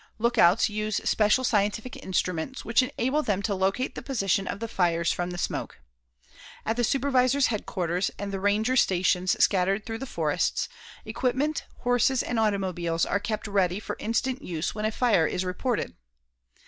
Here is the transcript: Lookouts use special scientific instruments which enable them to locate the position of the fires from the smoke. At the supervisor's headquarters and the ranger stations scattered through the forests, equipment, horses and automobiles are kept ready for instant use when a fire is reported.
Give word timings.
Lookouts 0.17 0.67
use 0.67 0.95
special 1.07 1.43
scientific 1.43 1.95
instruments 1.95 2.65
which 2.65 2.81
enable 2.81 3.21
them 3.21 3.43
to 3.43 3.53
locate 3.53 3.93
the 3.93 4.01
position 4.01 4.47
of 4.47 4.59
the 4.59 4.67
fires 4.67 5.11
from 5.11 5.29
the 5.29 5.37
smoke. 5.37 5.79
At 6.65 6.75
the 6.75 6.83
supervisor's 6.83 7.47
headquarters 7.53 8.09
and 8.17 8.33
the 8.33 8.39
ranger 8.39 8.75
stations 8.75 9.33
scattered 9.43 9.85
through 9.85 9.99
the 9.99 10.07
forests, 10.07 10.67
equipment, 11.05 11.65
horses 11.81 12.23
and 12.23 12.39
automobiles 12.39 13.05
are 13.05 13.19
kept 13.19 13.45
ready 13.47 13.79
for 13.79 13.95
instant 13.99 14.41
use 14.41 14.73
when 14.73 14.85
a 14.85 14.91
fire 14.91 15.27
is 15.27 15.45
reported. 15.45 15.93